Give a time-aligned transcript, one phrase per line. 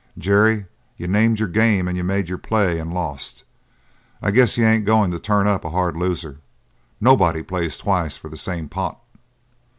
[0.17, 0.65] "Jerry,
[0.97, 3.43] you named your game and made your play and lost.
[4.19, 6.39] I guess you ain't going to turn up a hard loser.
[6.99, 8.99] Nobody plays twice for the same pot."